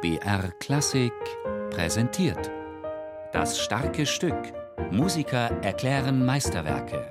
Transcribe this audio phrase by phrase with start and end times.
[0.00, 1.12] BR Klassik
[1.70, 2.52] präsentiert.
[3.32, 4.36] Das starke Stück.
[4.92, 7.04] Musiker erklären Meisterwerke.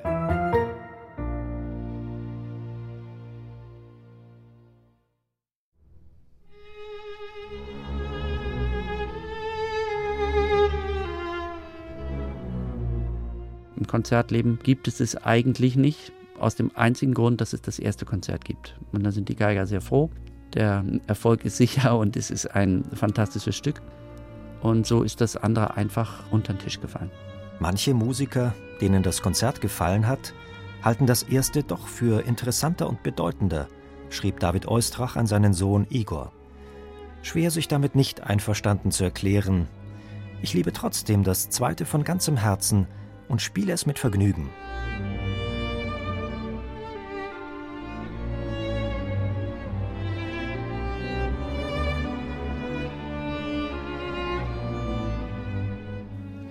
[13.75, 18.05] Im Konzertleben gibt es es eigentlich nicht, aus dem einzigen Grund, dass es das erste
[18.05, 18.79] Konzert gibt.
[18.93, 20.09] Und da sind die Geiger sehr froh.
[20.53, 23.81] Der Erfolg ist sicher und es ist ein fantastisches Stück.
[24.61, 27.11] Und so ist das andere einfach unter den Tisch gefallen.
[27.59, 30.33] Manche Musiker, denen das Konzert gefallen hat,
[30.83, 33.67] halten das erste doch für interessanter und bedeutender,
[34.09, 36.31] schrieb David Eustrach an seinen Sohn Igor.
[37.23, 39.67] Schwer sich damit nicht einverstanden zu erklären.
[40.41, 42.87] Ich liebe trotzdem das zweite von ganzem Herzen
[43.27, 44.49] und spiele es mit Vergnügen.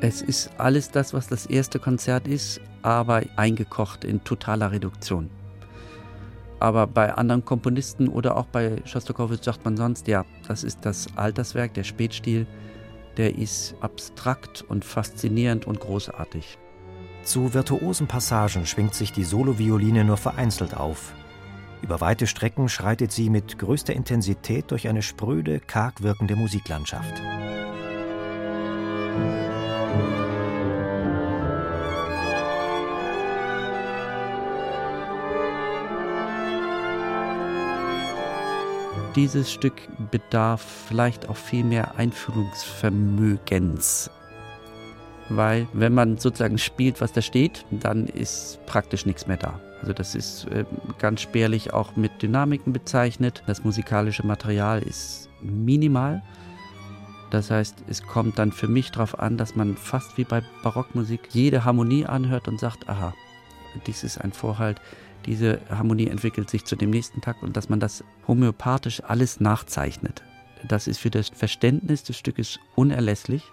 [0.00, 5.30] Es ist alles das, was das erste Konzert ist, aber eingekocht in totaler Reduktion.
[6.61, 11.06] Aber bei anderen Komponisten oder auch bei Schostakowitsch sagt man sonst, ja, das ist das
[11.17, 12.47] Alterswerk, der Spätstil,
[13.17, 16.58] der ist abstrakt und faszinierend und großartig.
[17.22, 21.14] Zu virtuosen Passagen schwingt sich die Solovioline nur vereinzelt auf.
[21.83, 27.22] Über weite Strecken schreitet sie mit größter Intensität durch eine spröde, karg wirkende Musiklandschaft.
[39.17, 44.11] Dieses Stück bedarf vielleicht auch viel mehr Einfühlungsvermögens.
[45.31, 49.58] Weil wenn man sozusagen spielt, was da steht, dann ist praktisch nichts mehr da.
[49.81, 50.67] Also das ist äh,
[50.98, 53.42] ganz spärlich auch mit Dynamiken bezeichnet.
[53.47, 56.23] Das musikalische Material ist minimal.
[57.30, 61.28] Das heißt, es kommt dann für mich darauf an, dass man fast wie bei Barockmusik
[61.30, 63.14] jede Harmonie anhört und sagt, aha,
[63.86, 64.80] dies ist ein Vorhalt,
[65.27, 70.23] diese Harmonie entwickelt sich zu dem nächsten Takt und dass man das homöopathisch alles nachzeichnet.
[70.67, 73.45] Das ist für das Verständnis des Stückes unerlässlich.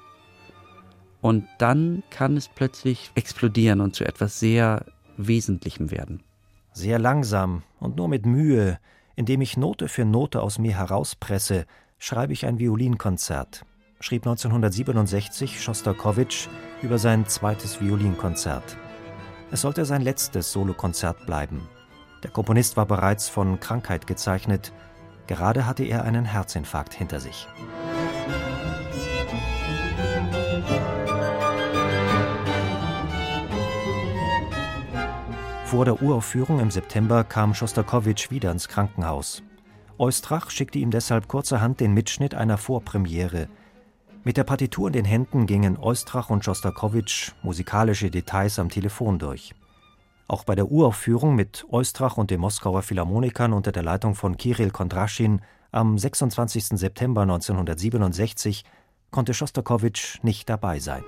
[1.22, 4.86] Und dann kann es plötzlich explodieren und zu etwas sehr
[5.18, 6.22] Wesentlichem werden.
[6.74, 8.80] Sehr langsam und nur mit Mühe,
[9.16, 11.66] indem ich Note für Note aus mir herauspresse,
[12.00, 13.66] schreibe ich ein Violinkonzert,
[14.00, 16.48] schrieb 1967 Schostakowitsch
[16.82, 18.78] über sein zweites Violinkonzert.
[19.54, 21.70] Es sollte sein letztes Solokonzert bleiben.
[22.24, 24.74] Der Komponist war bereits von Krankheit gezeichnet.
[25.28, 27.48] Gerade hatte er einen Herzinfarkt hinter sich.
[35.66, 39.44] Vor der Uraufführung im September kam Schostakowitsch wieder ins Krankenhaus.
[40.00, 43.50] Eustrach schickte ihm deshalb kurzerhand den Mitschnitt einer Vorpremiere.
[44.26, 49.54] Mit der Partitur in den Händen gingen Eustrach und Schostakowitsch musikalische Details am Telefon durch.
[50.28, 54.72] Auch bei der Uraufführung mit Eustrach und den Moskauer Philharmonikern unter der Leitung von Kirill
[54.72, 55.42] Kondraschin
[55.72, 56.68] am 26.
[56.80, 58.64] September 1967
[59.12, 61.04] konnte Schostakowitsch nicht dabei sein.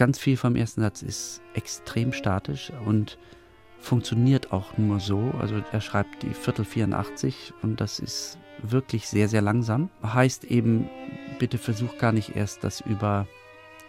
[0.00, 3.18] ganz viel vom ersten Satz ist extrem statisch und
[3.80, 5.32] funktioniert auch nur so.
[5.40, 9.90] Also er schreibt die Viertel 84 und das ist wirklich sehr, sehr langsam.
[10.02, 10.88] Heißt eben,
[11.38, 13.26] bitte versuch gar nicht erst das über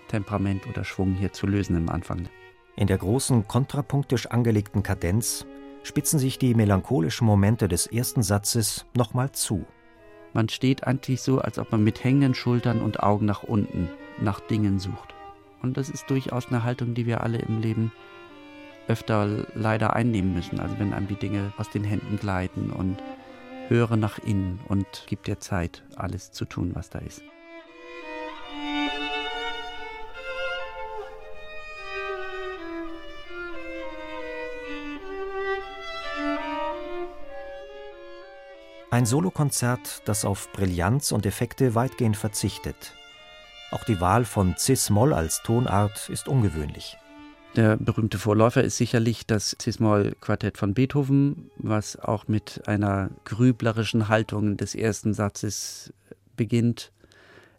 [0.07, 2.27] Temperament oder Schwung hier zu lösen im Anfang.
[2.75, 5.45] In der großen kontrapunktisch angelegten Kadenz
[5.83, 9.65] spitzen sich die melancholischen Momente des ersten Satzes nochmal zu.
[10.33, 13.89] Man steht eigentlich so, als ob man mit hängenden Schultern und Augen nach unten
[14.21, 15.13] nach Dingen sucht.
[15.61, 17.91] Und das ist durchaus eine Haltung, die wir alle im Leben
[18.87, 20.59] öfter leider einnehmen müssen.
[20.59, 22.97] Also wenn einem die Dinge aus den Händen gleiten und
[23.67, 27.21] höre nach innen und gib dir Zeit, alles zu tun, was da ist.
[38.91, 42.93] Ein Solokonzert, das auf Brillanz und Effekte weitgehend verzichtet.
[43.71, 46.97] Auch die Wahl von Cis-Moll als Tonart ist ungewöhnlich.
[47.57, 54.55] Der berühmte Vorläufer ist sicherlich das Cis-Moll-Quartett von Beethoven, was auch mit einer grüblerischen Haltung
[54.55, 55.93] des ersten Satzes
[56.37, 56.93] beginnt.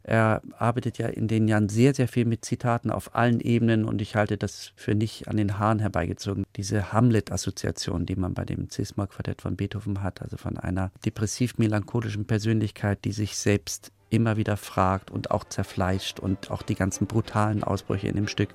[0.02, 4.00] Er arbeitet ja in den Jahren sehr, sehr viel mit Zitaten auf allen Ebenen und
[4.00, 6.44] ich halte das für nicht an den Haaren herbeigezogen.
[6.56, 13.04] Diese Hamlet-Assoziation, die man bei dem Cis-Moll-Quartett von Beethoven hat, also von einer depressiv-melancholischen Persönlichkeit,
[13.04, 18.08] die sich selbst immer wieder fragt und auch zerfleischt und auch die ganzen brutalen Ausbrüche
[18.08, 18.54] in dem Stück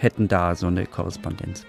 [0.00, 1.66] hätten da so eine Korrespondenz.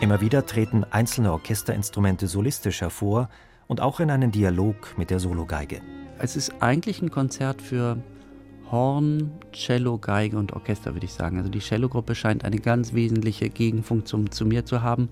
[0.00, 3.28] Immer wieder treten einzelne Orchesterinstrumente solistisch hervor
[3.66, 5.80] und auch in einen Dialog mit der Sologeige.
[6.18, 7.98] Es ist eigentlich ein Konzert für
[8.70, 11.38] Horn, Cello, Geige und Orchester, würde ich sagen.
[11.38, 15.10] Also die Cello-Gruppe scheint eine ganz wesentliche Gegenfunktion zu mir zu haben.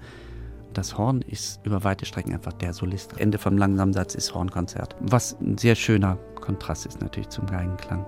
[0.72, 3.18] Das Horn ist über weite Strecken einfach der Solist.
[3.18, 8.06] Ende vom langsamen Satz ist Hornkonzert, was ein sehr schöner Kontrast ist natürlich zum Geigenklang.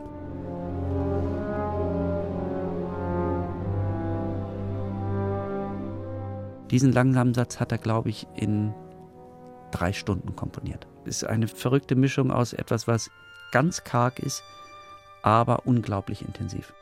[6.71, 8.73] Diesen langsamen Satz hat er, glaube ich, in
[9.73, 10.87] drei Stunden komponiert.
[11.05, 13.11] Es ist eine verrückte Mischung aus etwas, was
[13.51, 14.43] ganz karg ist,
[15.23, 16.73] aber unglaublich intensiv.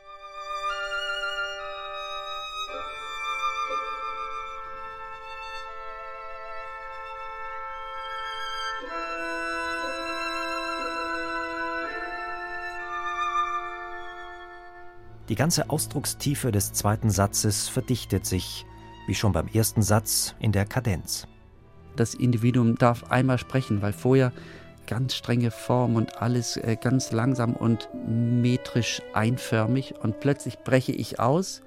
[15.28, 18.64] Die ganze Ausdruckstiefe des zweiten Satzes verdichtet sich,
[19.08, 21.26] wie schon beim ersten Satz, in der Kadenz.
[21.96, 24.32] Das Individuum darf einmal sprechen, weil vorher
[24.87, 31.19] ganz strenge Form und alles äh, ganz langsam und metrisch einförmig und plötzlich breche ich
[31.19, 31.62] aus,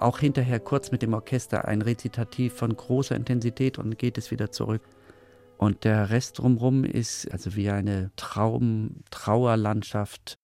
[0.00, 4.50] auch hinterher kurz mit dem Orchester ein Rezitativ von großer Intensität und geht es wieder
[4.50, 4.82] zurück.
[5.56, 10.38] Und der Rest drumherum ist also wie eine Traum, Trauerlandschaft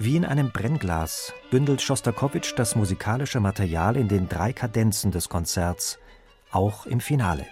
[0.00, 5.98] Wie in einem Brennglas bündelt Schostakowitsch das musikalische Material in den drei Kadenzen des Konzerts,
[6.52, 7.44] auch im Finale.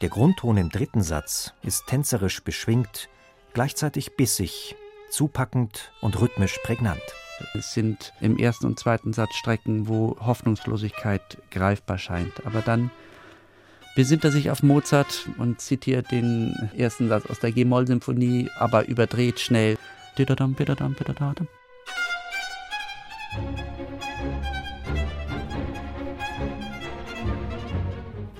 [0.00, 3.10] Der Grundton im dritten Satz ist tänzerisch beschwingt,
[3.52, 4.76] gleichzeitig bissig,
[5.10, 7.02] zupackend und rhythmisch prägnant.
[7.52, 12.90] Es sind im ersten und zweiten Satz Strecken, wo Hoffnungslosigkeit greifbar scheint, aber dann
[13.98, 19.40] besinnt er sich auf Mozart und zitiert den ersten Satz aus der G-Moll-Symphonie, aber überdreht
[19.40, 19.76] schnell.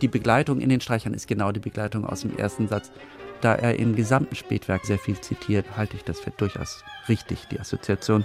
[0.01, 2.93] Die Begleitung in den Streichern ist genau die Begleitung aus dem ersten Satz.
[3.41, 7.59] Da er im gesamten Spätwerk sehr viel zitiert, halte ich das für durchaus richtig, die
[7.59, 8.25] Assoziation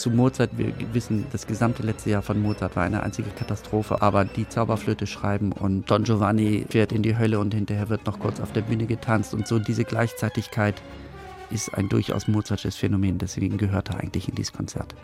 [0.00, 0.50] zu Mozart.
[0.56, 5.06] Wir wissen, das gesamte letzte Jahr von Mozart war eine einzige Katastrophe, aber die Zauberflöte
[5.06, 8.62] schreiben und Don Giovanni fährt in die Hölle und hinterher wird noch kurz auf der
[8.62, 10.80] Bühne getanzt und so diese Gleichzeitigkeit
[11.50, 14.94] ist ein durchaus Mozartsches Phänomen, deswegen gehört er eigentlich in dieses Konzert.